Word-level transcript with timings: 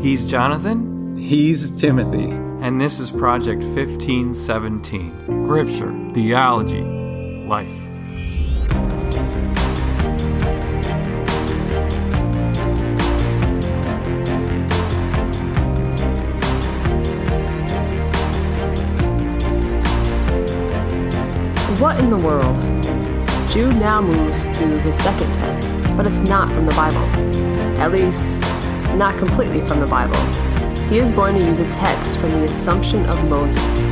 He's 0.00 0.24
Jonathan, 0.24 1.16
He's 1.16 1.70
Timothy. 1.72 2.30
and 2.60 2.80
this 2.80 2.98
is 3.00 3.10
Project 3.10 3.62
1517. 3.64 5.44
Scripture, 5.44 5.92
theology, 6.14 6.82
life. 7.46 7.72
What 21.78 22.00
in 22.00 22.10
the 22.10 22.16
world? 22.16 22.56
Jude 23.50 23.76
now 23.76 24.00
moves 24.02 24.42
to 24.58 24.66
his 24.80 24.96
second 24.96 25.32
text, 25.34 25.78
but 25.96 26.06
it's 26.06 26.18
not 26.18 26.50
from 26.52 26.66
the 26.66 26.74
Bible. 26.74 26.98
At 27.80 27.92
least, 27.92 28.42
not 28.98 29.16
completely 29.16 29.60
from 29.60 29.78
the 29.78 29.86
Bible. 29.86 30.16
He 30.88 30.98
is 30.98 31.12
going 31.12 31.36
to 31.36 31.44
use 31.44 31.60
a 31.60 31.68
text 31.70 32.18
from 32.18 32.32
the 32.32 32.46
Assumption 32.46 33.06
of 33.06 33.28
Moses. 33.28 33.88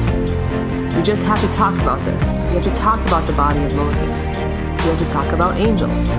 We 0.97 1.03
just 1.03 1.23
have 1.23 1.41
to 1.43 1.49
talk 1.57 1.75
about 1.81 2.05
this. 2.05 2.43
We 2.45 2.57
have 2.57 2.65
to 2.65 2.75
talk 2.75 3.01
about 3.07 3.25
the 3.29 3.33
body 3.35 3.63
of 3.63 3.73
Moses. 3.75 4.27
We 4.27 4.91
have 4.91 4.99
to 4.99 5.09
talk 5.09 5.33
about 5.33 5.59
angels. 5.59 6.17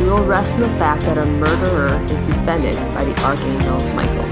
We 0.00 0.06
will 0.06 0.24
rest 0.24 0.54
in 0.54 0.60
the 0.60 0.68
fact 0.78 1.02
that 1.02 1.18
a 1.18 1.26
murderer 1.26 2.00
is 2.08 2.20
defended 2.20 2.76
by 2.94 3.04
the 3.04 3.20
archangel 3.24 3.82
Michael. 3.94 4.29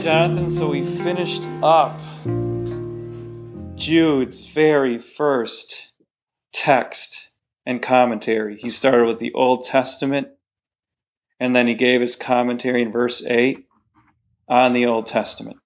Jonathan, 0.00 0.48
so 0.48 0.70
we 0.70 0.84
finished 0.84 1.44
up 1.60 1.98
Jude's 3.74 4.46
very 4.46 4.96
first 4.96 5.92
text 6.52 7.32
and 7.66 7.82
commentary. 7.82 8.56
He 8.60 8.68
started 8.68 9.06
with 9.06 9.18
the 9.18 9.32
Old 9.32 9.64
Testament, 9.64 10.28
and 11.40 11.54
then 11.54 11.66
he 11.66 11.74
gave 11.74 12.00
his 12.00 12.14
commentary 12.14 12.82
in 12.82 12.92
verse 12.92 13.26
8 13.26 13.66
on 14.48 14.72
the 14.72 14.86
Old 14.86 15.06
Testament. 15.06 15.56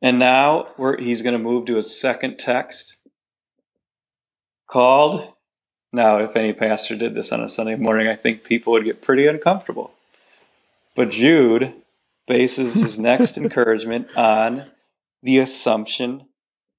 And 0.00 0.18
now 0.18 0.68
he's 0.98 1.20
going 1.20 1.36
to 1.36 1.42
move 1.42 1.66
to 1.66 1.76
a 1.76 1.82
second 1.82 2.38
text 2.38 3.02
called. 4.70 5.34
Now, 5.92 6.18
if 6.18 6.34
any 6.34 6.54
pastor 6.54 6.96
did 6.96 7.14
this 7.14 7.30
on 7.30 7.40
a 7.40 7.48
Sunday 7.48 7.76
morning, 7.76 8.08
I 8.08 8.16
think 8.16 8.42
people 8.42 8.72
would 8.72 8.84
get 8.84 9.02
pretty 9.02 9.26
uncomfortable. 9.26 9.92
But 10.96 11.10
Jude 11.10 11.74
bases 12.26 12.74
his 12.74 12.98
next 12.98 13.36
encouragement 13.38 14.08
on 14.16 14.70
the 15.22 15.38
assumption 15.38 16.26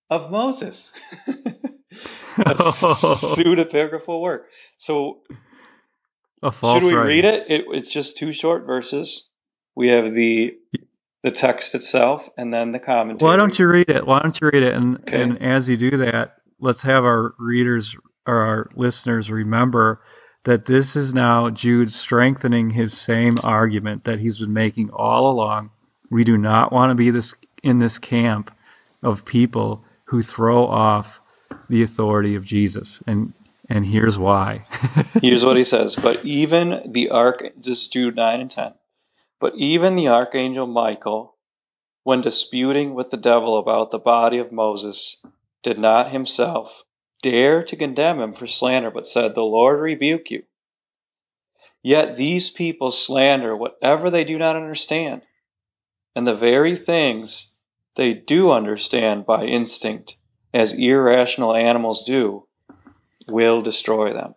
of 0.09 0.31
Moses. 0.31 0.93
a 2.37 2.53
pseudepigraphal 2.55 4.21
work. 4.21 4.47
So, 4.77 5.21
A 6.41 6.51
false 6.51 6.79
should 6.79 6.87
we 6.87 6.93
writing. 6.93 7.07
read 7.07 7.25
it? 7.25 7.45
it? 7.49 7.65
It's 7.71 7.91
just 7.91 8.17
two 8.17 8.31
short 8.31 8.65
verses. 8.65 9.29
We 9.75 9.89
have 9.89 10.13
the 10.13 10.53
the 11.23 11.31
text 11.31 11.73
itself 11.73 12.29
and 12.37 12.51
then 12.51 12.71
the 12.71 12.79
commentary. 12.79 13.29
Why 13.31 13.37
don't 13.37 13.57
you 13.57 13.67
read 13.67 13.89
it? 13.89 14.05
Why 14.05 14.19
don't 14.21 14.39
you 14.41 14.49
read 14.51 14.63
it? 14.63 14.73
And 14.75 14.97
Okay. 14.97 15.21
and 15.21 15.41
as 15.41 15.69
you 15.69 15.77
do 15.77 15.97
that, 15.97 16.35
let's 16.59 16.83
have 16.83 17.05
our 17.05 17.33
readers 17.39 17.95
or 18.27 18.37
our 18.37 18.69
listeners 18.75 19.31
remember 19.31 20.01
that 20.43 20.65
this 20.65 20.95
is 20.95 21.13
now 21.13 21.49
Jude 21.49 21.91
strengthening 21.91 22.71
his 22.71 22.93
same 22.93 23.35
argument 23.43 24.03
that 24.03 24.19
he's 24.19 24.39
been 24.39 24.53
making 24.53 24.89
all 24.91 25.31
along. 25.31 25.71
We 26.09 26.23
do 26.23 26.37
not 26.37 26.71
want 26.71 26.91
to 26.91 26.95
be 26.95 27.09
this 27.09 27.33
in 27.61 27.79
this 27.79 27.97
camp 27.97 28.53
of 29.01 29.25
people 29.25 29.83
who 30.05 30.21
throw 30.21 30.67
off 30.67 31.21
the 31.69 31.81
authority 31.81 32.35
of 32.35 32.45
Jesus. 32.45 33.01
And 33.07 33.33
and 33.69 33.85
here's 33.85 34.19
why. 34.19 34.65
Here's 35.21 35.45
what 35.45 35.55
he 35.55 35.63
says. 35.63 35.95
But 35.95 36.23
even 36.25 36.91
the 36.91 37.09
arch, 37.09 37.41
this 37.55 37.83
is 37.83 37.87
Jude 37.87 38.15
9 38.15 38.41
and 38.41 38.51
10. 38.51 38.73
But 39.39 39.53
even 39.55 39.95
the 39.95 40.09
archangel 40.09 40.67
Michael, 40.67 41.37
when 42.03 42.19
disputing 42.19 42.93
with 42.93 43.09
the 43.09 43.17
devil 43.17 43.57
about 43.57 43.91
the 43.91 43.99
body 43.99 44.37
of 44.37 44.51
Moses, 44.51 45.25
did 45.63 45.79
not 45.79 46.11
himself 46.11 46.82
dare 47.23 47.63
to 47.63 47.75
condemn 47.75 48.19
him 48.19 48.33
for 48.33 48.45
slander, 48.45 48.91
but 48.91 49.07
said, 49.07 49.33
The 49.33 49.41
Lord 49.41 49.79
rebuke 49.79 50.29
you. 50.29 50.43
Yet 51.81 52.17
these 52.17 52.51
people 52.51 52.91
slander 52.91 53.57
whatever 53.57 54.11
they 54.11 54.23
do 54.23 54.37
not 54.37 54.55
understand, 54.55 55.23
and 56.15 56.27
the 56.27 56.35
very 56.35 56.75
things 56.75 57.55
they 57.95 58.13
do 58.13 58.51
understand 58.51 59.25
by 59.25 59.45
instinct, 59.45 60.17
as 60.53 60.73
irrational 60.73 61.55
animals 61.55 62.03
do, 62.03 62.47
will 63.27 63.61
destroy 63.61 64.13
them. 64.13 64.35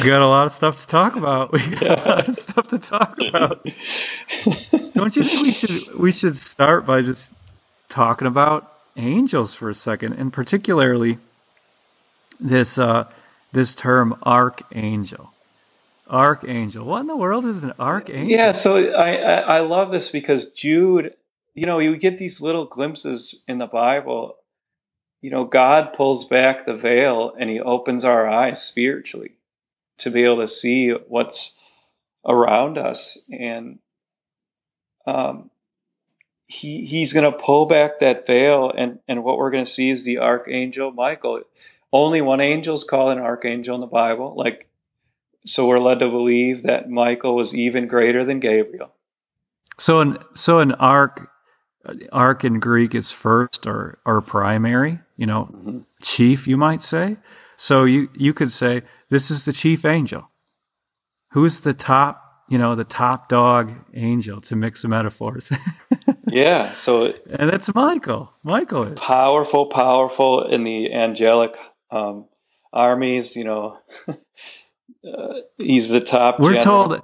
we 0.00 0.06
got 0.06 0.22
a 0.22 0.26
lot 0.26 0.46
of 0.46 0.52
stuff 0.52 0.80
to 0.80 0.86
talk 0.86 1.16
about. 1.16 1.52
We 1.52 1.66
got 1.70 2.06
a 2.06 2.08
lot 2.08 2.28
of 2.28 2.34
stuff 2.34 2.68
to 2.68 2.78
talk 2.78 3.18
about. 3.20 3.64
Don't 4.94 5.16
you 5.16 5.24
think 5.24 5.42
we 5.42 5.52
should 5.52 5.94
we 5.94 6.12
should 6.12 6.36
start 6.36 6.86
by 6.86 7.02
just 7.02 7.34
talking 7.88 8.26
about 8.26 8.72
angels 8.96 9.54
for 9.54 9.70
a 9.70 9.74
second, 9.74 10.14
and 10.14 10.32
particularly 10.32 11.18
this 12.40 12.78
uh, 12.78 13.04
this 13.52 13.74
term 13.74 14.16
archangel. 14.22 15.32
Archangel. 16.08 16.86
What 16.86 17.00
in 17.00 17.06
the 17.06 17.16
world 17.16 17.44
is 17.44 17.62
an 17.62 17.74
archangel? 17.78 18.30
Yeah, 18.30 18.52
so 18.52 18.92
I, 18.92 19.16
I 19.16 19.34
I 19.34 19.60
love 19.60 19.90
this 19.90 20.10
because 20.10 20.50
Jude, 20.50 21.14
you 21.54 21.66
know, 21.66 21.78
you 21.78 21.96
get 21.96 22.18
these 22.18 22.40
little 22.40 22.64
glimpses 22.64 23.44
in 23.46 23.58
the 23.58 23.66
Bible. 23.66 24.36
You 25.20 25.30
know, 25.30 25.44
God 25.44 25.92
pulls 25.92 26.24
back 26.24 26.64
the 26.64 26.74
veil 26.74 27.34
and 27.38 27.50
He 27.50 27.60
opens 27.60 28.04
our 28.04 28.28
eyes 28.28 28.62
spiritually 28.62 29.32
to 29.98 30.10
be 30.10 30.24
able 30.24 30.38
to 30.38 30.46
see 30.46 30.90
what's 30.90 31.60
around 32.26 32.78
us, 32.78 33.28
and 33.30 33.78
um, 35.06 35.50
He 36.48 36.84
He's 36.86 37.12
going 37.12 37.30
to 37.30 37.38
pull 37.38 37.66
back 37.66 37.98
that 37.98 38.26
veil, 38.26 38.72
and 38.76 38.98
and 39.06 39.22
what 39.22 39.36
we're 39.38 39.50
going 39.50 39.64
to 39.64 39.70
see 39.70 39.90
is 39.90 40.04
the 40.04 40.18
archangel 40.18 40.90
Michael. 40.90 41.42
Only 41.92 42.20
one 42.20 42.40
angel 42.40 42.74
is 42.74 42.84
called 42.84 43.12
an 43.12 43.18
archangel 43.18 43.74
in 43.74 43.80
the 43.80 43.86
Bible, 43.86 44.34
like 44.36 44.66
so 45.46 45.66
we're 45.66 45.78
led 45.78 46.00
to 46.00 46.08
believe 46.08 46.62
that 46.64 46.90
Michael 46.90 47.36
was 47.36 47.54
even 47.54 47.86
greater 47.86 48.24
than 48.24 48.40
Gabriel. 48.40 48.92
So 49.78 50.00
an 50.00 50.18
so 50.34 50.58
an 50.58 50.72
arch 50.72 51.18
arch 52.12 52.44
in 52.44 52.60
Greek 52.60 52.94
is 52.94 53.10
first 53.10 53.66
or 53.66 53.98
or 54.04 54.20
primary. 54.20 55.00
You 55.16 55.26
know, 55.26 55.50
Mhm. 55.52 55.84
chief, 56.02 56.46
you 56.48 56.56
might 56.56 56.82
say. 56.82 57.18
So 57.56 57.84
you 57.84 58.08
you 58.14 58.32
could 58.32 58.52
say 58.52 58.82
this 59.10 59.30
is 59.30 59.44
the 59.44 59.52
chief 59.52 59.84
angel. 59.84 60.30
Who's 61.32 61.60
the 61.60 61.74
top, 61.74 62.44
you 62.48 62.56
know, 62.58 62.74
the 62.74 62.84
top 62.84 63.28
dog 63.28 63.72
angel 63.94 64.40
to 64.42 64.56
mix 64.56 64.82
the 64.82 64.88
metaphors? 64.88 65.50
Yeah, 66.28 66.72
so 66.72 67.14
and 67.30 67.50
that's 67.50 67.72
Michael. 67.74 68.32
Michael 68.42 68.84
is. 68.84 68.98
powerful, 68.98 69.66
powerful 69.66 70.44
in 70.44 70.62
the 70.62 70.92
angelic 70.92 71.56
um, 71.90 72.26
armies. 72.72 73.36
You 73.36 73.44
know, 73.44 73.78
uh, 74.08 74.14
he's 75.58 75.90
the 75.90 76.00
top. 76.00 76.40
We're 76.40 76.58
general. 76.58 76.88
told 76.88 77.02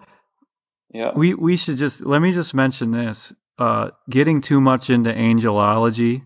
Yeah, 0.93 1.13
we 1.15 1.35
we 1.35 1.57
should 1.57 1.77
just 1.77 2.05
let 2.05 2.21
me 2.21 2.33
just 2.33 2.55
mention 2.55 2.91
this. 2.91 3.33
Uh, 3.59 3.91
getting 4.11 4.41
too 4.41 4.61
much 4.61 4.91
into 4.91 5.13
angelology 5.13 6.23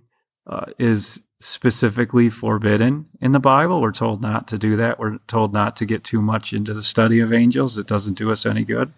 uh, 0.46 0.66
is 0.78 1.22
specifically 1.40 2.28
forbidden 2.28 3.06
in 3.20 3.32
the 3.32 3.38
Bible. 3.38 3.80
We're 3.80 3.92
told 3.92 4.20
not 4.20 4.48
to 4.48 4.58
do 4.58 4.76
that. 4.76 4.98
We're 4.98 5.18
told 5.26 5.54
not 5.54 5.76
to 5.76 5.86
get 5.86 6.04
too 6.04 6.20
much 6.20 6.52
into 6.52 6.74
the 6.74 6.82
study 6.82 7.20
of 7.20 7.32
angels. 7.32 7.78
It 7.78 7.86
doesn't 7.86 8.18
do 8.18 8.30
us 8.32 8.44
any 8.44 8.64
good. 8.64 8.92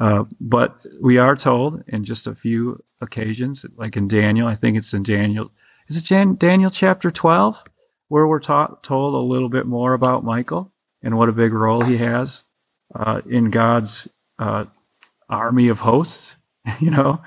Uh, 0.00 0.24
but 0.40 0.86
we 1.00 1.18
are 1.18 1.34
told 1.34 1.82
in 1.88 2.04
just 2.04 2.26
a 2.26 2.34
few 2.34 2.82
occasions, 3.00 3.66
like 3.76 3.96
in 3.96 4.06
Daniel, 4.06 4.46
I 4.46 4.54
think 4.54 4.76
it's 4.76 4.94
in 4.94 5.02
Daniel. 5.02 5.50
Is 5.88 5.96
it 5.96 6.04
Jan- 6.04 6.36
Daniel 6.36 6.70
chapter 6.70 7.10
12, 7.10 7.64
where 8.08 8.26
we're 8.26 8.40
taught, 8.40 8.82
told 8.82 9.14
a 9.14 9.18
little 9.18 9.48
bit 9.48 9.66
more 9.66 9.94
about 9.94 10.24
Michael 10.24 10.72
and 11.02 11.16
what 11.16 11.28
a 11.28 11.32
big 11.32 11.52
role 11.52 11.80
he 11.80 11.96
has 11.96 12.44
uh, 12.94 13.22
in 13.28 13.50
God's 13.50 14.08
uh, 14.38 14.66
army 15.28 15.68
of 15.68 15.80
hosts? 15.80 16.36
you 16.80 16.90
know, 16.90 17.20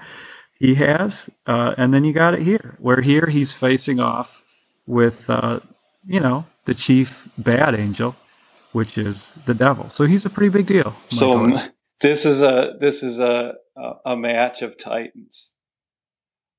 he 0.58 0.76
has. 0.76 1.30
Uh, 1.46 1.74
and 1.78 1.94
then 1.94 2.04
you 2.04 2.14
got 2.14 2.34
it 2.34 2.44
here, 2.44 2.78
where 2.80 3.02
here 3.02 3.28
he's 3.28 3.52
facing 3.52 4.00
off 4.00 4.44
with, 4.86 5.30
uh, 5.30 5.60
you 6.06 6.20
know, 6.20 6.46
the 6.66 6.74
chief 6.74 7.28
bad 7.38 7.76
angel, 7.76 8.16
which 8.72 8.98
is 8.98 9.34
the 9.46 9.54
devil. 9.54 9.90
So 9.90 10.06
he's 10.06 10.26
a 10.26 10.30
pretty 10.30 10.50
big 10.50 10.68
deal. 10.68 10.96
So, 11.10 11.38
Michael 11.38 11.56
is. 11.56 11.70
This 12.02 12.26
is 12.26 12.42
a 12.42 12.74
this 12.80 13.04
is 13.04 13.20
a 13.20 13.54
a, 14.06 14.16
match 14.16 14.62
of 14.62 14.78
titans. 14.78 15.54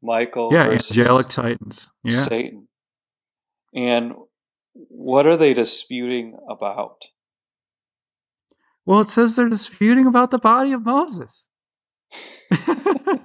Michael 0.03 0.50
Yeah, 0.53 0.67
versus 0.67 0.97
angelic 0.97 1.29
titans. 1.29 1.91
Yeah. 2.03 2.17
Satan. 2.17 2.69
And 3.75 4.15
what 4.75 5.27
are 5.27 5.37
they 5.37 5.55
disputing 5.55 6.37
about? 6.49 7.05
Well, 8.85 9.00
it 9.00 9.09
says 9.09 9.37
they're 9.37 9.49
disputing 9.49 10.06
about 10.06 10.33
the 10.33 10.39
body 10.39 10.73
of 10.73 10.85
Moses. 10.85 11.49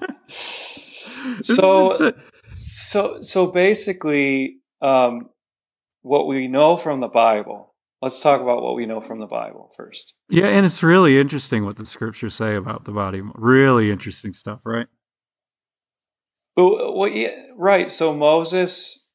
So 1.41 2.07
a- 2.07 2.13
so 2.49 3.21
so 3.21 3.51
basically 3.51 4.57
um, 4.81 5.29
what 6.01 6.27
we 6.27 6.47
know 6.47 6.77
from 6.77 6.99
the 6.99 7.07
bible 7.07 7.73
let's 8.01 8.21
talk 8.21 8.41
about 8.41 8.61
what 8.61 8.75
we 8.75 8.85
know 8.85 9.01
from 9.01 9.19
the 9.19 9.25
bible 9.27 9.71
first 9.75 10.13
yeah, 10.29 10.47
and 10.47 10.65
it's 10.65 10.83
really 10.83 11.17
interesting 11.19 11.63
what 11.63 11.77
the 11.77 11.85
scriptures 11.85 12.35
say 12.35 12.55
about 12.55 12.83
the 12.83 12.91
body. 12.91 13.21
Really 13.35 13.89
interesting 13.91 14.33
stuff, 14.33 14.65
right? 14.65 14.87
But 16.55 16.95
well, 16.97 17.07
yeah, 17.07 17.29
right. 17.55 17.89
So 17.89 18.13
Moses, 18.13 19.09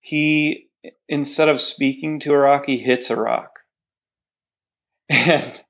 he 0.00 0.70
instead 1.08 1.48
of 1.48 1.60
speaking 1.60 2.18
to 2.20 2.32
a 2.32 2.38
rock, 2.38 2.66
he 2.66 2.78
hits 2.78 3.10
a 3.10 3.16
rock, 3.16 3.60
and 5.08 5.62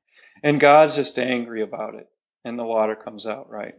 and 0.42 0.60
God's 0.60 0.94
just 0.94 1.18
angry 1.18 1.62
about 1.62 1.94
it, 1.94 2.06
and 2.44 2.58
the 2.58 2.64
water 2.64 2.96
comes 2.96 3.26
out. 3.26 3.50
Right, 3.50 3.74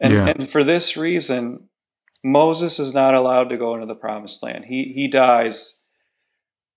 and 0.00 0.14
Yeah. 0.14 0.26
and 0.28 0.48
for 0.48 0.64
this 0.64 0.96
reason, 0.96 1.68
Moses 2.24 2.78
is 2.78 2.94
not 2.94 3.14
allowed 3.14 3.50
to 3.50 3.58
go 3.58 3.74
into 3.74 3.86
the 3.86 3.94
promised 3.94 4.42
land. 4.42 4.64
He 4.66 4.92
he 4.94 5.06
dies 5.08 5.79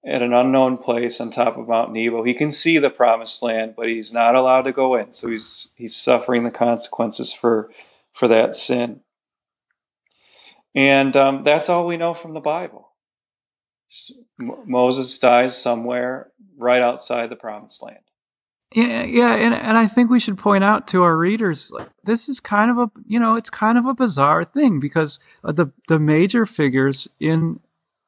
at 0.05 0.21
an 0.21 0.33
unknown 0.33 0.77
place 0.77 1.21
on 1.21 1.31
top 1.31 1.57
of 1.57 1.67
Mount 1.67 1.93
Nebo. 1.93 2.23
He 2.23 2.33
can 2.33 2.51
see 2.51 2.77
the 2.77 2.89
promised 2.89 3.41
land, 3.41 3.73
but 3.75 3.87
he's 3.87 4.13
not 4.13 4.35
allowed 4.35 4.63
to 4.63 4.73
go 4.73 4.95
in. 4.95 5.13
So 5.13 5.29
he's 5.29 5.71
he's 5.75 5.95
suffering 5.95 6.43
the 6.43 6.51
consequences 6.51 7.31
for 7.31 7.71
for 8.11 8.27
that 8.27 8.55
sin. 8.55 9.01
And 10.75 11.15
um, 11.15 11.43
that's 11.43 11.69
all 11.69 11.87
we 11.87 11.97
know 11.97 12.13
from 12.13 12.33
the 12.33 12.39
Bible. 12.39 12.89
Moses 14.39 15.19
dies 15.19 15.55
somewhere 15.59 16.31
right 16.57 16.81
outside 16.81 17.29
the 17.29 17.35
promised 17.35 17.83
land. 17.83 17.99
Yeah, 18.73 19.03
yeah, 19.03 19.35
and 19.35 19.53
and 19.53 19.77
I 19.77 19.85
think 19.87 20.09
we 20.09 20.19
should 20.19 20.37
point 20.37 20.63
out 20.63 20.87
to 20.89 21.03
our 21.03 21.15
readers 21.15 21.71
this 22.03 22.27
is 22.27 22.39
kind 22.39 22.71
of 22.71 22.77
a 22.79 22.91
you 23.05 23.19
know 23.19 23.35
it's 23.35 23.51
kind 23.51 23.77
of 23.77 23.85
a 23.85 23.93
bizarre 23.93 24.43
thing 24.43 24.79
because 24.79 25.19
uh, 25.43 25.51
the 25.51 25.71
the 25.87 25.99
major 25.99 26.45
figures 26.47 27.07
in 27.19 27.59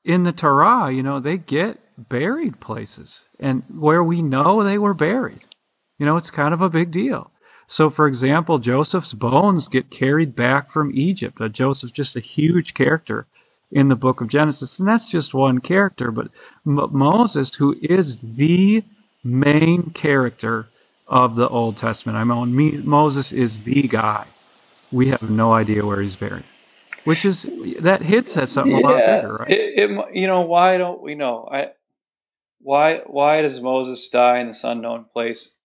in 0.05 0.23
the 0.23 0.33
Torah 0.33 0.91
you 0.91 1.03
know 1.03 1.19
they 1.21 1.37
get 1.39 1.79
buried 2.09 2.61
places 2.61 3.25
and 3.39 3.63
where 3.69 4.03
we 4.03 4.23
know 4.23 4.63
they 4.63 4.79
were 4.79 4.95
buried, 4.95 5.47
you 5.99 6.07
know 6.07 6.17
it's 6.17 6.31
kind 6.31 6.53
of 6.55 6.61
a 6.61 6.69
big 6.71 6.91
deal. 6.91 7.31
So, 7.67 7.89
for 7.89 8.07
example, 8.07 8.59
Joseph's 8.59 9.13
bones 9.13 9.67
get 9.69 9.91
carried 9.91 10.35
back 10.35 10.69
from 10.69 10.91
Egypt. 10.95 11.41
Uh, 11.41 11.49
Joseph's 11.49 11.93
just 11.93 12.15
a 12.15 12.21
huge 12.21 12.75
character 12.75 13.27
in 13.71 13.89
the 13.89 13.97
book 13.97 14.21
of 14.21 14.29
Genesis, 14.29 14.79
and 14.79 14.87
that's 14.87 15.09
just 15.09 15.33
one 15.35 15.59
character. 15.59 16.11
But 16.11 16.27
M- 16.67 16.89
Moses, 16.91 17.55
who 17.55 17.77
is 17.81 18.19
the 18.19 18.83
main 19.23 19.91
character 19.91 20.67
of 21.07 21.35
the 21.37 21.49
Old 21.49 21.77
Testament, 21.77 22.17
I 22.17 22.25
mean, 22.25 22.55
me, 22.55 22.71
Moses 22.83 23.33
is 23.33 23.61
the 23.63 23.83
guy. 23.83 24.27
We 24.91 25.09
have 25.09 25.29
no 25.29 25.53
idea 25.53 25.85
where 25.85 26.01
he's 26.01 26.15
buried, 26.17 26.45
which 27.05 27.23
is 27.23 27.47
that 27.79 28.01
hits 28.01 28.35
at 28.35 28.49
something 28.49 28.75
a 28.75 28.79
lot 28.79 28.97
bigger, 28.97 29.37
right? 29.37 29.51
It, 29.51 29.91
it, 29.91 30.15
you 30.15 30.27
know, 30.27 30.41
why 30.41 30.77
don't 30.77 31.01
we 31.01 31.15
know? 31.15 31.47
I, 31.49 31.69
why, 32.59 33.01
why 33.05 33.41
does 33.41 33.61
Moses 33.61 34.09
die 34.09 34.39
in 34.39 34.47
this 34.47 34.63
unknown 34.63 35.05
place? 35.05 35.55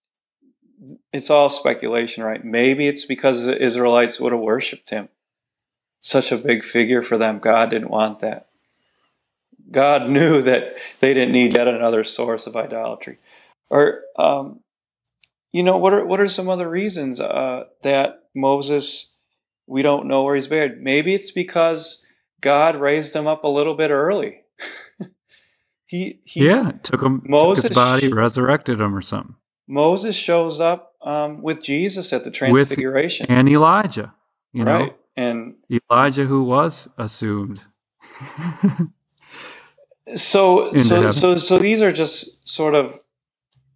It's 1.11 1.29
all 1.29 1.49
speculation, 1.49 2.23
right? 2.23 2.43
Maybe 2.43 2.87
it's 2.87 3.05
because 3.05 3.45
the 3.45 3.61
Israelites 3.61 4.19
would 4.19 4.31
have 4.31 4.41
worshipped 4.41 4.91
him. 4.91 5.09
Such 5.99 6.31
a 6.31 6.37
big 6.37 6.63
figure 6.63 7.01
for 7.01 7.17
them. 7.17 7.39
God 7.39 7.71
didn't 7.71 7.89
want 7.89 8.19
that. 8.19 8.47
God 9.71 10.09
knew 10.09 10.41
that 10.41 10.77
they 10.99 11.13
didn't 11.13 11.33
need 11.33 11.53
yet 11.55 11.67
another 11.67 12.03
source 12.03 12.45
of 12.45 12.55
idolatry. 12.55 13.17
Or, 13.69 14.01
um, 14.17 14.59
you 15.51 15.63
know, 15.63 15.77
what 15.77 15.93
are 15.93 16.05
what 16.05 16.19
are 16.19 16.27
some 16.27 16.49
other 16.49 16.69
reasons 16.69 17.19
uh, 17.19 17.65
that 17.83 18.23
Moses 18.35 19.10
we 19.71 19.81
don't 19.81 20.05
know 20.05 20.23
where 20.23 20.35
he's 20.35 20.49
buried? 20.49 20.81
Maybe 20.81 21.13
it's 21.13 21.31
because 21.31 22.05
God 22.41 22.75
raised 22.75 23.15
him 23.15 23.25
up 23.25 23.45
a 23.45 23.47
little 23.47 23.73
bit 23.73 23.89
early. 23.89 24.41
he, 25.85 26.19
he 26.25 26.45
yeah, 26.45 26.73
took 26.83 27.01
him, 27.01 27.21
took 27.21 27.29
Moses- 27.29 27.67
his 27.69 27.75
body, 27.75 28.09
resurrected 28.09 28.81
him, 28.81 28.93
or 28.93 29.01
something. 29.01 29.35
Moses 29.67 30.17
shows 30.17 30.59
up 30.59 30.95
um, 31.01 31.41
with 31.41 31.63
Jesus 31.63 32.11
at 32.11 32.25
the 32.25 32.29
With- 32.29 32.35
Transfiguration, 32.35 33.27
And 33.29 33.47
Elijah, 33.47 34.13
you 34.51 34.65
know, 34.65 34.79
right? 34.79 34.97
And 35.15 35.55
Elijah 35.89 36.25
who 36.25 36.43
was 36.43 36.89
assumed. 36.97 37.63
so 40.15 40.75
so 40.75 40.95
heaven. 40.95 41.11
so 41.13 41.37
so 41.37 41.57
these 41.57 41.81
are 41.81 41.93
just 41.93 42.47
sort 42.47 42.75
of 42.75 42.99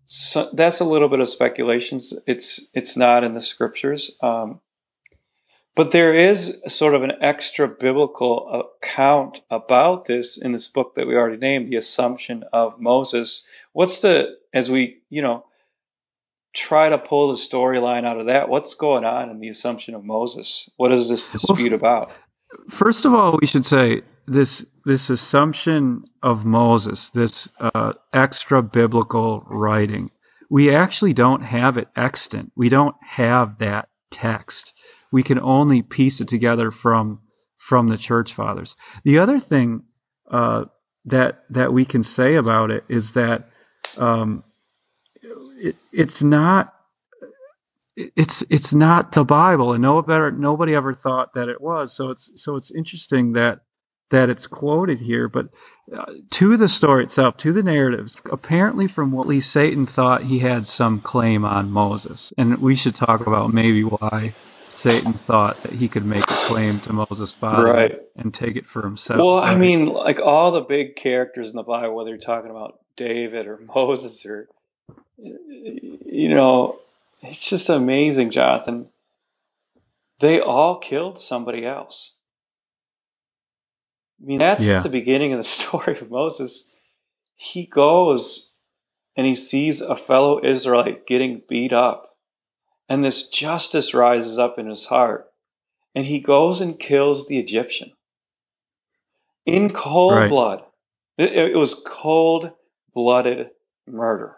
so 0.08 0.50
that's 0.54 0.82
a 0.82 0.84
little 0.84 1.08
bit 1.08 1.20
of 1.20 1.30
speculations 1.30 2.14
it's 2.28 2.70
it's 2.74 2.98
not 2.98 3.24
in 3.24 3.34
the 3.34 3.40
scriptures 3.40 4.12
um, 4.22 4.60
but 5.76 5.92
there 5.92 6.14
is 6.14 6.62
sort 6.68 6.96
of 6.96 7.04
an 7.04 7.12
extra 7.22 7.68
biblical 7.68 8.70
account 8.82 9.42
about 9.50 10.06
this 10.06 10.38
in 10.42 10.54
this 10.54 10.68
book 10.68 10.96
that 10.96 11.08
we 11.08 11.16
already 11.16 11.38
named 11.38 11.68
the 11.68 11.76
assumption 11.76 12.44
of 12.54 12.80
moses 12.80 13.48
what's 13.74 14.02
the 14.02 14.36
as 14.54 14.70
we 14.72 14.98
you 15.10 15.22
know 15.22 15.46
try 16.56 16.90
to 16.90 16.98
pull 16.98 17.28
the 17.28 17.34
storyline 17.34 18.06
out 18.06 18.20
of 18.20 18.28
that 18.28 18.48
what's 18.48 18.76
going 18.76 19.04
on 19.04 19.30
in 19.30 19.40
the 19.40 19.50
assumption 19.50 19.94
of 19.94 20.04
moses 20.04 20.70
what 20.78 20.92
is 20.92 21.10
this 21.10 21.34
Well, 21.34 21.56
dispute 21.56 21.74
about 21.74 22.12
First 22.70 23.06
of 23.06 23.14
all, 23.14 23.38
we 23.40 23.48
should 23.48 23.66
say 23.66 24.02
this 24.28 24.66
this 24.86 25.10
assumption 25.10 26.04
of 26.22 26.46
Moses, 26.46 27.10
this 27.10 27.52
uh, 27.60 27.94
extra 28.14 28.62
biblical 28.62 29.44
writing, 29.48 30.12
we 30.50 30.74
actually 30.74 31.14
don't 31.14 31.42
have 31.42 31.78
it 31.78 31.88
extant. 31.96 32.52
We 32.56 32.70
don't 32.70 32.96
have 33.02 33.58
that 33.60 33.90
text. 34.12 34.74
We 35.16 35.24
can 35.24 35.40
only 35.40 35.82
piece 35.82 36.20
it 36.20 36.28
together 36.28 36.72
from 36.72 37.22
from 37.56 37.88
the 37.88 37.98
church 37.98 38.34
fathers. 38.34 38.76
The 39.06 39.18
other 39.18 39.40
thing 39.40 39.84
uh, 40.30 40.66
that 41.06 41.46
that 41.50 41.72
we 41.72 41.86
can 41.86 42.04
say 42.04 42.36
about 42.36 42.70
it 42.70 42.84
is 42.90 43.14
that 43.14 43.48
um, 43.98 44.44
it, 45.58 45.78
it's 45.94 46.22
not 46.22 46.74
it's 47.96 48.44
it's 48.50 48.74
not 48.74 49.14
the 49.14 49.24
Bible, 49.24 49.72
and 49.72 49.82
no 49.82 50.02
better 50.02 50.32
nobody 50.32 50.76
ever 50.76 50.94
thought 50.94 51.34
that 51.34 51.48
it 51.48 51.62
was. 51.62 51.96
So 51.96 52.10
it's 52.10 52.30
so 52.36 52.58
it's 52.58 52.72
interesting 52.72 53.32
that 53.32 53.62
that 54.12 54.30
it's 54.30 54.48
quoted 54.48 55.00
here, 55.00 55.30
but 55.30 55.48
uh, 55.96 56.12
to 56.32 56.58
the 56.58 56.68
story 56.68 57.06
itself, 57.06 57.38
to 57.38 57.54
the 57.54 57.64
narratives, 57.64 58.18
apparently 58.30 58.86
from 58.86 59.14
what 59.14 59.28
Lee 59.28 59.40
Satan 59.40 59.86
thought 59.86 60.24
he 60.24 60.40
had 60.40 60.68
some 60.68 61.00
claim 61.00 61.46
on 61.46 61.72
Moses, 61.72 62.34
and 62.38 62.58
we 62.58 62.76
should 62.76 62.96
talk 62.96 63.26
about 63.26 63.54
maybe 63.54 63.82
why 63.82 64.34
Satan 64.76 65.14
thought 65.14 65.62
that 65.64 65.74
he 65.74 65.88
could 65.88 66.06
make 66.06 66.24
a 66.24 66.34
claim 66.48 66.80
to 66.82 66.94
Moses' 66.94 67.34
body 67.34 67.64
Right. 67.64 68.02
and 68.16 68.34
take 68.34 68.56
it 68.56 68.68
for 68.68 68.82
himself. 68.84 69.20
Well, 69.20 69.40
I 69.40 69.56
mean, 69.56 69.86
like 69.86 70.20
all 70.20 70.52
the 70.52 70.62
big 70.62 70.96
characters 70.96 71.50
in 71.50 71.56
the 71.56 71.64
Bible, 71.64 71.96
whether 71.96 72.10
you're 72.10 72.18
talking 72.20 72.52
about 72.52 72.80
David 72.96 73.48
or 73.48 73.58
Moses 73.76 74.26
or, 74.26 74.50
you 75.18 76.30
know, 76.30 76.80
it's 77.22 77.50
just 77.50 77.70
amazing, 77.70 78.30
Jonathan. 78.32 78.90
They 80.20 80.40
all 80.40 80.78
killed 80.78 81.20
somebody 81.20 81.66
else. 81.66 82.18
I 84.22 84.26
mean, 84.26 84.40
that's 84.40 84.68
Yeah. 84.68 84.80
the 84.80 84.90
beginning 84.90 85.34
of 85.34 85.40
the 85.40 85.44
story 85.44 85.98
of 86.00 86.10
Moses. 86.12 86.76
He 87.36 87.66
goes 87.66 88.56
and 89.18 89.26
he 89.28 89.36
sees 89.36 89.82
a 89.82 89.96
fellow 89.96 90.44
Israelite 90.44 91.08
getting 91.08 91.42
beat 91.48 91.74
up, 91.74 92.15
and 92.90 93.04
this 93.04 93.30
justice 93.30 93.94
rises 93.94 94.38
up 94.40 94.58
in 94.60 94.68
his 94.68 94.86
heart, 94.88 95.28
and 95.94 96.06
he 96.06 96.20
goes 96.20 96.62
and 96.62 96.80
kills 96.80 97.28
the 97.28 97.40
Egyptian 97.40 97.92
in 99.46 99.72
cold 99.72 100.14
Right. 100.14 100.30
blood. 100.30 100.64
It, 101.18 101.32
it 101.34 101.58
was 101.58 101.84
cold 101.88 102.52
blooded 102.94 103.50
murder. 103.88 104.38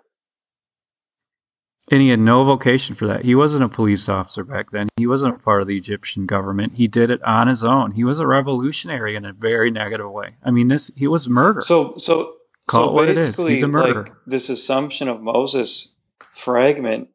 And 1.90 2.02
he 2.02 2.10
had 2.10 2.20
no 2.20 2.44
vocation 2.44 2.96
for 2.96 3.08
that. 3.08 3.24
He 3.24 3.34
wasn't 3.34 3.64
a 3.64 3.70
police 3.70 4.10
officer 4.10 4.44
back 4.44 4.72
then. 4.72 4.90
He 4.98 5.08
wasn't 5.08 5.42
part 5.42 5.62
of 5.62 5.70
the 5.70 5.78
Egyptian 5.78 6.26
government. 6.26 6.74
He 6.76 6.88
did 6.90 7.10
it 7.10 7.24
on 7.24 7.48
his 7.48 7.64
own. 7.64 7.92
He 7.94 8.04
was 8.04 8.20
a 8.20 8.28
revolutionary 8.28 9.16
in 9.16 9.24
a 9.24 9.32
very 9.32 9.72
negative 9.72 10.12
way. 10.12 10.36
I 10.44 10.52
mean, 10.52 10.68
this 10.68 10.92
he 10.98 11.08
was 11.08 11.30
murder. 11.30 11.62
So, 11.62 11.96
so, 11.98 12.34
Call 12.68 12.88
so 12.88 12.90
it 12.90 12.94
what 12.94 13.10
it 13.10 13.18
is. 13.18 13.30
basically, 13.30 13.54
He's 13.54 13.64
a 13.64 13.70
murderer. 13.70 14.04
like 14.04 14.14
this 14.26 14.50
assumption 14.50 15.08
of 15.08 15.22
Moses 15.22 15.94
fragment, 16.34 17.08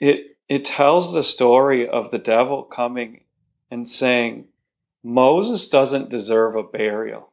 it 0.00 0.36
it 0.48 0.64
tells 0.64 1.12
the 1.12 1.22
story 1.22 1.88
of 1.88 2.10
the 2.10 2.18
devil 2.18 2.62
coming 2.62 3.24
and 3.70 3.88
saying, 3.88 4.46
Moses 5.02 5.68
doesn't 5.68 6.08
deserve 6.08 6.54
a 6.54 6.62
burial. 6.62 7.32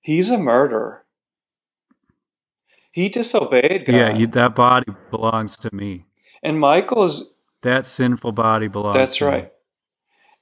He's 0.00 0.30
a 0.30 0.38
murderer. 0.38 1.04
He 2.90 3.08
disobeyed 3.08 3.86
God. 3.86 3.94
yeah, 3.94 4.16
you, 4.16 4.26
that 4.28 4.54
body 4.54 4.92
belongs 5.10 5.56
to 5.58 5.74
me. 5.74 6.06
And 6.42 6.58
Michael 6.58 7.04
is 7.04 7.36
that 7.62 7.86
sinful 7.86 8.32
body 8.32 8.68
belongs. 8.68 8.94
That's 8.94 9.16
to 9.18 9.24
me. 9.24 9.30
right. 9.30 9.52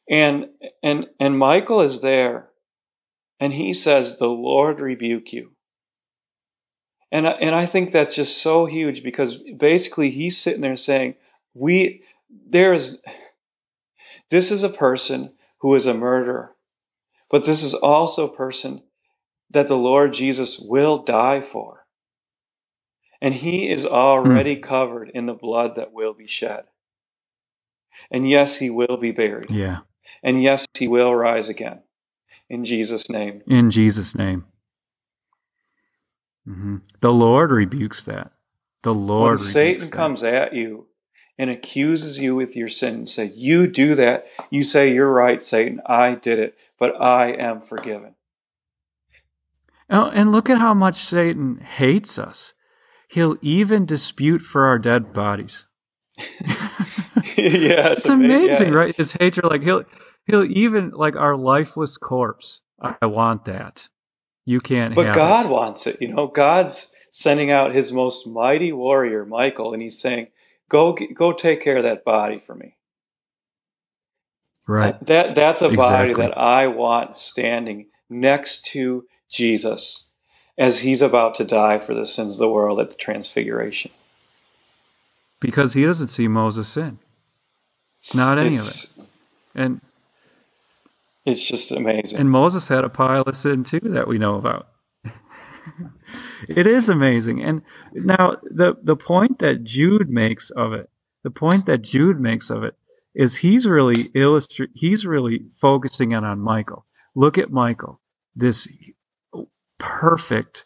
And 0.09 0.47
and 0.83 1.07
and 1.19 1.39
Michael 1.39 1.81
is 1.81 2.01
there, 2.01 2.51
and 3.41 3.53
he 3.53 3.73
says, 3.73 4.19
"The 4.19 4.29
Lord 4.29 4.79
rebuke 4.81 5.33
you." 5.33 5.56
And 7.17 7.27
I, 7.27 7.31
and 7.31 7.55
I 7.55 7.65
think 7.65 7.93
that's 7.93 8.15
just 8.15 8.43
so 8.43 8.67
huge 8.67 9.03
because 9.03 9.43
basically 9.57 10.11
he's 10.11 10.37
sitting 10.37 10.61
there 10.61 10.77
saying, 10.77 11.15
"We 11.55 12.03
there's 12.29 13.03
this 14.29 14.51
is 14.51 14.63
a 14.63 14.69
person 14.69 15.33
who 15.61 15.75
is 15.75 15.87
a 15.87 15.95
murderer, 15.95 16.55
but 17.31 17.47
this 17.47 17.63
is 17.63 17.73
also 17.73 18.27
a 18.27 18.37
person 18.37 18.83
that 19.49 19.67
the 19.67 19.79
Lord 19.79 20.13
Jesus 20.13 20.59
will 20.59 20.99
die 20.99 21.41
for, 21.41 21.87
and 23.23 23.33
he 23.33 23.71
is 23.71 23.87
already 23.87 24.57
hmm. 24.57 24.61
covered 24.61 25.09
in 25.09 25.25
the 25.25 25.33
blood 25.33 25.75
that 25.77 25.95
will 25.95 26.13
be 26.13 26.27
shed." 26.27 26.65
And 28.11 28.29
yes, 28.29 28.59
he 28.59 28.69
will 28.69 28.99
be 29.01 29.13
buried. 29.13 29.51
Yeah. 29.51 29.79
And 30.23 30.43
yes, 30.43 30.67
he 30.77 30.87
will 30.87 31.15
rise 31.15 31.49
again. 31.49 31.81
In 32.51 32.67
Jesus' 32.67 33.09
name. 33.09 33.41
In 33.47 33.71
Jesus' 33.71 34.15
name. 34.15 34.45
Hmm 36.47 36.77
The 37.01 37.13
Lord 37.13 37.51
rebukes 37.51 38.05
that. 38.05 38.33
The 38.83 38.95
Lord. 38.95 39.31
when 39.33 39.39
Satan 39.39 39.91
that. 39.91 39.93
comes 39.93 40.23
at 40.23 40.55
you 40.55 40.87
and 41.39 41.51
accuses 41.51 42.19
you 42.21 42.35
with 42.35 42.57
your 42.57 42.69
sin 42.69 42.95
and 42.95 43.09
say, 43.09 43.27
You 43.35 43.67
do 43.67 43.95
that, 43.97 44.27
you 44.51 44.63
say, 44.63 44.93
You're 44.93 45.13
right, 45.13 45.43
Satan, 45.43 45.81
I 45.87 46.15
did 46.15 46.39
it, 46.39 46.57
but 46.79 47.01
I 47.01 47.33
am 47.33 47.61
forgiven. 47.61 48.15
Oh, 49.89 50.11
and 50.11 50.33
look 50.33 50.49
at 50.51 50.59
how 50.59 50.75
much 50.75 50.97
Satan 50.97 51.59
hates 51.59 52.19
us. 52.19 52.55
He'll 53.09 53.37
even 53.41 53.87
dispute 53.87 54.43
for 54.43 54.65
our 54.67 54.79
dead 54.79 55.13
bodies. 55.13 55.69
yeah, 56.19 57.93
It's 57.93 58.09
amazing, 58.09 58.69
yeah. 58.69 58.75
right? 58.75 58.97
His 58.97 59.13
hatred, 59.13 59.47
like 59.47 59.63
he'll 59.63 59.85
he'll 60.27 60.45
even 60.45 60.91
like 60.91 61.15
our 61.15 61.37
lifeless 61.37 61.97
corpse. 61.99 62.63
I 63.01 63.07
want 63.07 63.45
that. 63.47 63.89
You 64.47 64.61
can't 64.61 64.95
But 64.95 65.15
God 65.15 65.47
it. 65.47 65.51
wants 65.51 65.87
it. 65.87 66.01
You 66.01 66.09
know, 66.09 66.29
God's 66.29 66.95
sending 67.11 67.51
out 67.51 67.75
his 67.75 67.93
most 67.93 68.27
mighty 68.27 68.73
warrior, 68.73 69.27
Michael, 69.27 69.75
and 69.75 69.83
he's 69.83 69.99
saying, 69.99 70.29
Go, 70.69 70.97
go 71.15 71.33
take 71.33 71.61
care 71.61 71.77
of 71.77 71.83
that 71.83 72.05
body 72.05 72.43
for 72.45 72.55
me. 72.55 72.77
Right. 74.67 74.99
That 75.07 75.35
that's 75.35 75.63
a 75.63 75.71
body 75.71 76.13
that 76.15 76.37
I 76.37 76.67
want 76.67 77.15
standing 77.15 77.87
next 78.09 78.65
to 78.67 79.05
Jesus 79.31 80.11
as 80.59 80.81
he's 80.81 81.03
about 81.03 81.35
to 81.37 81.45
die 81.45 81.79
for 81.79 81.95
the 81.95 82.05
sins 82.05 82.35
of 82.35 82.39
the 82.39 82.51
world 82.51 82.81
at 82.81 82.91
the 82.91 82.97
transfiguration. 82.97 83.91
Because 85.39 85.75
he 85.75 85.85
doesn't 85.85 86.09
see 86.09 86.29
Moses 86.29 86.67
sin. 86.69 86.99
Not 88.15 88.39
any 88.39 88.55
of 88.57 88.61
it, 88.63 88.99
And 89.55 89.81
It's 91.27 91.47
just 91.47 91.73
amazing. 91.73 92.21
and 92.21 92.31
Moses 92.31 92.69
had 92.69 92.85
a 92.85 92.89
pile 92.89 93.23
of 93.23 93.37
sin 93.37 93.65
too 93.65 93.81
that 93.83 94.09
we 94.09 94.19
know 94.19 94.37
about. 94.37 94.69
it 96.49 96.67
is 96.67 96.89
amazing. 96.89 97.43
And 97.43 97.63
now 97.93 98.37
the 98.45 98.77
the 98.83 98.97
point 98.97 99.41
that 99.41 99.65
Jude 99.65 100.11
makes 100.11 100.51
of 100.51 100.73
it, 100.73 100.91
the 101.25 101.31
point 101.31 101.67
that 101.67 101.83
Jude 101.83 102.21
makes 102.21 102.51
of 102.51 102.65
it 102.65 102.77
is 103.15 103.39
he's 103.39 103.67
really 103.67 104.05
illustri- 104.15 104.71
he's 104.75 105.07
really 105.07 105.41
focusing 105.53 106.13
in 106.13 106.25
on 106.25 106.41
Michael. 106.41 106.87
Look 107.15 107.39
at 107.39 107.51
Michael, 107.51 108.01
this 108.35 108.69
perfect, 109.79 110.65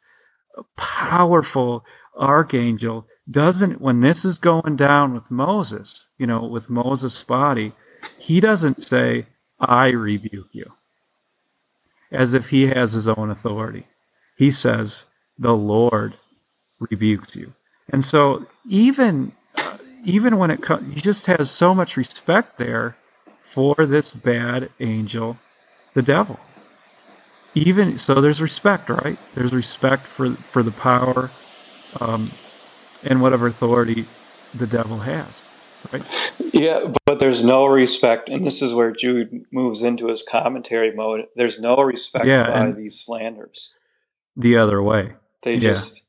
powerful 0.77 1.85
archangel 2.19 3.07
doesn't 3.31 3.81
when 3.81 4.01
this 4.01 4.25
is 4.25 4.39
going 4.39 4.77
down 4.77 5.15
with 5.15 5.31
Moses, 5.31 6.09
you 6.19 6.27
know, 6.27 6.45
with 6.45 6.69
Moses' 6.69 7.23
body, 7.23 7.73
he 8.19 8.41
doesn't 8.41 8.83
say, 8.85 9.27
I 9.61 9.89
rebuke 9.89 10.49
you, 10.53 10.73
as 12.11 12.35
if 12.35 12.51
he 12.51 12.69
has 12.69 12.95
his 12.95 13.09
own 13.09 13.31
authority. 13.31 13.87
He 14.37 14.51
says, 14.51 15.07
The 15.39 15.55
Lord 15.55 16.15
rebukes 16.79 17.37
you. 17.37 17.53
And 17.91 18.05
so, 18.05 18.47
even 18.69 19.33
uh, 19.57 19.79
even 20.05 20.39
when 20.39 20.51
it 20.51 20.63
comes, 20.63 20.95
he 20.95 21.01
just 21.01 21.27
has 21.27 21.51
so 21.51 21.75
much 21.75 21.97
respect 21.97 22.59
there 22.59 22.97
for 23.43 23.75
this 23.87 24.13
bad 24.13 24.71
angel, 24.81 25.39
the 25.95 26.03
devil. 26.03 26.39
Even 27.55 27.99
so, 27.99 28.21
there's 28.21 28.41
respect, 28.41 28.89
right? 28.89 29.19
There's 29.35 29.53
respect 29.53 30.07
for 30.07 30.31
for 30.35 30.63
the 30.63 30.71
power 30.71 31.31
um, 32.01 32.31
and 33.03 33.21
whatever 33.21 33.47
authority 33.47 34.07
the 34.55 34.67
devil 34.67 35.01
has, 35.01 35.43
right? 35.93 36.33
Yeah, 36.53 36.93
but 37.07 37.21
there's 37.21 37.43
no 37.43 37.67
respect, 37.67 38.29
and 38.29 38.45
this 38.45 38.63
is 38.63 38.75
where 38.75 38.93
Jude 38.93 39.45
moves 39.53 39.83
into 39.83 40.09
his 40.09 40.23
commentary 40.23 40.95
mode. 40.95 41.27
There's 41.37 41.61
no 41.61 41.77
respect 41.77 42.27
Yeah, 42.27 42.49
by 42.51 42.71
these 42.73 43.01
slanders. 43.01 43.75
The 44.37 44.57
other 44.57 44.83
way. 44.83 45.15
They 45.43 45.55
Yeah. 45.55 45.61
just 45.61 46.05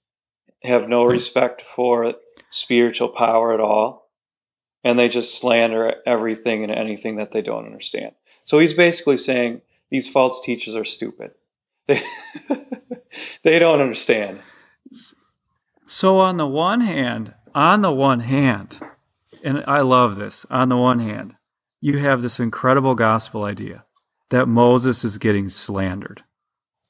have 0.64 0.88
no 0.88 1.04
respect 1.06 1.62
for 1.62 2.14
spiritual 2.50 3.10
power 3.10 3.54
at 3.54 3.60
all. 3.60 4.10
And 4.84 4.98
they 4.98 5.10
just 5.10 5.38
slander 5.40 5.94
everything 6.08 6.64
and 6.64 6.72
anything 6.72 7.18
that 7.18 7.32
they 7.32 7.42
don't 7.44 7.66
understand. 7.66 8.14
So 8.46 8.58
he's 8.58 8.74
basically 8.74 9.18
saying 9.18 9.62
these 9.92 10.10
false 10.10 10.42
teachers 10.44 10.76
are 10.76 10.86
stupid. 10.86 11.32
They, 11.88 12.02
they 13.44 13.60
don't 13.60 13.82
understand. 13.82 14.40
So 15.86 16.20
on 16.20 16.38
the 16.38 16.48
one 16.48 16.82
hand, 16.82 17.34
on 17.54 17.82
the 17.82 17.92
one 17.92 18.22
hand, 18.22 18.80
and 19.44 19.64
I 19.68 19.82
love 19.82 20.16
this, 20.16 20.46
on 20.50 20.70
the 20.70 20.78
one 20.78 21.00
hand, 21.00 21.36
you 21.80 21.98
have 22.00 22.22
this 22.22 22.40
incredible 22.40 22.96
gospel 22.96 23.44
idea 23.44 23.86
that 24.30 24.48
Moses 24.48 25.04
is 25.04 25.18
getting 25.18 25.50
slandered. 25.50 26.24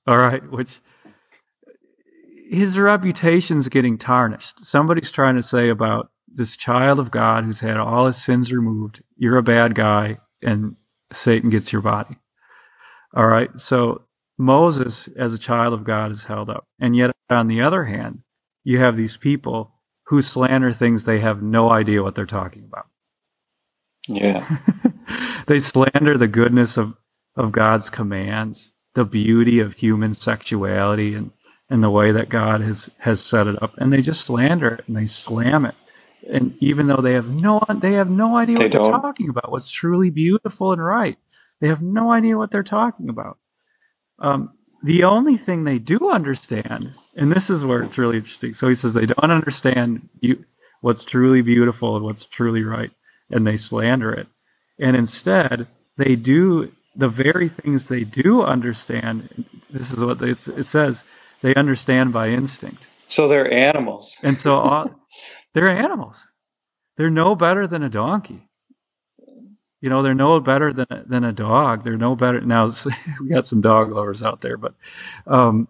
All 0.07 0.17
right, 0.17 0.49
which 0.51 0.81
his 2.49 2.77
reputation's 2.77 3.69
getting 3.69 3.97
tarnished. 3.97 4.65
Somebody's 4.65 5.11
trying 5.11 5.35
to 5.35 5.43
say 5.43 5.69
about 5.69 6.11
this 6.27 6.57
child 6.57 6.99
of 6.99 7.11
God 7.11 7.43
who's 7.43 7.61
had 7.61 7.77
all 7.77 8.07
his 8.07 8.21
sins 8.21 8.51
removed, 8.51 9.03
you're 9.15 9.37
a 9.37 9.43
bad 9.43 9.75
guy 9.75 10.17
and 10.41 10.75
Satan 11.11 11.49
gets 11.49 11.71
your 11.71 11.81
body. 11.81 12.17
All 13.15 13.27
right. 13.27 13.49
So 13.57 14.03
Moses 14.37 15.09
as 15.17 15.33
a 15.33 15.39
child 15.39 15.73
of 15.73 15.83
God 15.83 16.11
is 16.11 16.25
held 16.25 16.49
up. 16.49 16.65
And 16.79 16.95
yet 16.95 17.11
on 17.29 17.47
the 17.47 17.61
other 17.61 17.85
hand, 17.85 18.19
you 18.63 18.79
have 18.79 18.95
these 18.95 19.17
people 19.17 19.70
who 20.11 20.21
slander 20.21 20.73
things 20.73 21.05
they 21.05 21.21
have 21.21 21.41
no 21.41 21.71
idea 21.71 22.03
what 22.03 22.15
they're 22.15 22.25
talking 22.25 22.65
about. 22.65 22.87
Yeah. 24.09 24.57
they 25.47 25.61
slander 25.61 26.17
the 26.17 26.27
goodness 26.27 26.75
of, 26.75 26.95
of 27.37 27.53
God's 27.53 27.89
commands, 27.89 28.73
the 28.93 29.05
beauty 29.05 29.61
of 29.61 29.75
human 29.75 30.13
sexuality 30.13 31.15
and, 31.15 31.31
and 31.69 31.81
the 31.81 31.89
way 31.89 32.11
that 32.11 32.27
God 32.27 32.59
has, 32.59 32.89
has 32.99 33.23
set 33.23 33.47
it 33.47 33.63
up. 33.63 33.73
And 33.77 33.93
they 33.93 34.01
just 34.01 34.25
slander 34.25 34.67
it 34.75 34.83
and 34.85 34.97
they 34.97 35.07
slam 35.07 35.65
it. 35.65 35.75
And 36.29 36.57
even 36.59 36.87
though 36.87 36.97
they 37.01 37.13
have 37.13 37.33
no 37.33 37.61
they 37.73 37.93
have 37.93 38.09
no 38.09 38.35
idea 38.37 38.57
They 38.57 38.65
what 38.65 38.73
they're 38.73 38.81
talking 38.81 39.29
about, 39.29 39.49
what's 39.49 39.71
truly 39.71 40.09
beautiful 40.09 40.73
and 40.73 40.83
right. 40.83 41.17
They 41.61 41.69
have 41.69 41.81
no 41.81 42.11
idea 42.11 42.37
what 42.37 42.51
they're 42.51 42.63
talking 42.63 43.07
about. 43.09 43.37
Um, 44.19 44.51
the 44.83 45.05
only 45.05 45.37
thing 45.37 45.63
they 45.63 45.79
do 45.79 46.11
understand, 46.11 46.95
and 47.15 47.31
this 47.31 47.49
is 47.49 47.65
where 47.65 47.81
it's 47.83 47.97
really 47.97 48.17
interesting. 48.17 48.53
So 48.53 48.67
he 48.67 48.75
says 48.75 48.93
they 48.93 49.05
don't 49.05 49.31
understand 49.31 50.09
you, 50.19 50.45
what's 50.81 51.03
truly 51.03 51.41
beautiful 51.41 51.95
and 51.95 52.05
what's 52.05 52.25
truly 52.25 52.63
right, 52.63 52.91
and 53.29 53.45
they 53.45 53.57
slander 53.57 54.13
it. 54.13 54.27
And 54.79 54.95
instead, 54.95 55.67
they 55.97 56.15
do 56.15 56.71
the 56.95 57.07
very 57.07 57.49
things 57.49 57.87
they 57.87 58.03
do 58.03 58.43
understand. 58.43 59.45
This 59.69 59.91
is 59.93 60.03
what 60.03 60.19
they, 60.19 60.31
it 60.31 60.65
says 60.65 61.03
they 61.41 61.53
understand 61.55 62.13
by 62.13 62.29
instinct. 62.29 62.87
So 63.07 63.27
they're 63.27 63.51
animals. 63.51 64.19
And 64.23 64.37
so 64.37 64.57
all, 64.57 64.95
they're 65.53 65.69
animals. 65.69 66.31
They're 66.97 67.09
no 67.09 67.35
better 67.35 67.67
than 67.67 67.83
a 67.83 67.89
donkey. 67.89 68.47
You 69.81 69.89
know, 69.89 70.03
they're 70.03 70.13
no 70.13 70.39
better 70.39 70.71
than 70.71 70.85
a, 70.91 71.03
than 71.05 71.23
a 71.23 71.31
dog. 71.31 71.83
They're 71.83 71.97
no 71.97 72.15
better. 72.15 72.41
Now 72.41 72.71
we 73.21 73.29
got 73.29 73.47
some 73.47 73.61
dog 73.61 73.91
lovers 73.91 74.21
out 74.21 74.41
there, 74.41 74.57
but 74.57 74.75
um, 75.25 75.67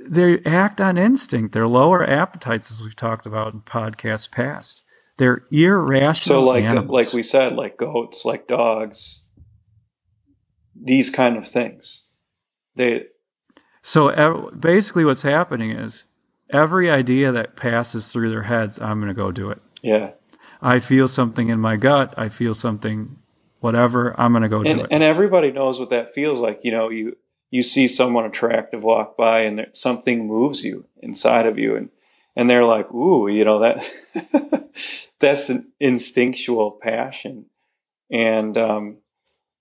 they 0.00 0.38
act 0.44 0.80
on 0.80 0.96
instinct. 0.96 1.52
They're 1.52 1.68
lower 1.68 2.08
appetites, 2.08 2.70
as 2.70 2.82
we've 2.82 2.96
talked 2.96 3.26
about 3.26 3.52
in 3.52 3.60
podcasts 3.60 4.30
past. 4.30 4.82
They're 5.16 5.44
irrational. 5.50 6.40
So 6.40 6.42
like 6.42 6.64
animals. 6.64 6.90
like 7.06 7.12
we 7.12 7.22
said, 7.22 7.52
like 7.52 7.76
goats, 7.76 8.24
like 8.24 8.48
dogs, 8.48 9.30
these 10.74 11.10
kind 11.10 11.36
of 11.36 11.46
things. 11.46 12.08
They 12.76 13.04
So 13.82 14.08
ev- 14.08 14.60
basically, 14.60 15.04
what's 15.04 15.22
happening 15.22 15.70
is 15.70 16.06
every 16.50 16.90
idea 16.90 17.30
that 17.32 17.56
passes 17.56 18.10
through 18.12 18.30
their 18.30 18.44
heads, 18.44 18.80
I'm 18.80 18.98
going 18.98 19.08
to 19.08 19.14
go 19.14 19.30
do 19.32 19.50
it. 19.50 19.60
yeah. 19.82 20.12
I 20.62 20.78
feel 20.78 21.08
something 21.08 21.50
in 21.50 21.60
my 21.60 21.76
gut. 21.76 22.14
I 22.16 22.30
feel 22.30 22.54
something, 22.54 23.18
whatever. 23.60 24.18
I'm 24.18 24.32
going 24.32 24.44
to 24.44 24.48
go 24.48 24.62
do 24.62 24.80
it. 24.80 24.86
and 24.90 25.02
everybody 25.02 25.52
knows 25.52 25.78
what 25.78 25.90
that 25.90 26.14
feels 26.14 26.40
like. 26.40 26.60
You 26.62 26.72
know, 26.72 26.88
you 26.88 27.16
you 27.54 27.62
see 27.62 27.86
someone 27.86 28.24
attractive 28.24 28.82
walk 28.82 29.16
by, 29.16 29.42
and 29.42 29.68
something 29.72 30.26
moves 30.26 30.64
you 30.64 30.86
inside 31.00 31.46
of 31.46 31.56
you, 31.56 31.76
and 31.76 31.88
and 32.34 32.50
they're 32.50 32.64
like, 32.64 32.92
"Ooh, 32.92 33.28
you 33.28 33.44
know 33.44 33.60
that." 33.60 34.70
that's 35.20 35.50
an 35.50 35.70
instinctual 35.78 36.72
passion. 36.72 37.46
And 38.10 38.58
um, 38.58 38.96